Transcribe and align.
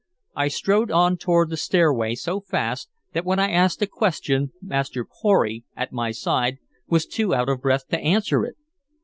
I 0.35 0.47
strode 0.47 0.89
on 0.89 1.15
toward 1.17 1.51
the 1.51 1.57
stairway 1.57 2.15
so 2.15 2.39
fast 2.41 2.89
that 3.13 3.23
when 3.23 3.37
I 3.37 3.51
asked 3.51 3.83
a 3.83 3.85
question 3.85 4.51
Master 4.59 5.05
Pory, 5.05 5.63
at 5.75 5.93
my 5.93 6.09
side, 6.09 6.57
was 6.87 7.05
too 7.05 7.35
out 7.35 7.49
of 7.49 7.61
breath 7.61 7.87
to 7.89 7.99
answer 7.99 8.43
it. 8.43 8.55